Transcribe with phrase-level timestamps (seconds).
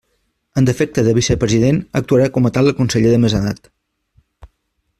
[0.59, 3.71] En defecte de vicepresident actuarà com a tal el conseller de més edat.